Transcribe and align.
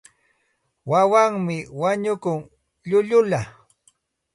Wawanmi 0.89 1.57
wañukun 1.81 2.39
llullulla. 2.89 3.39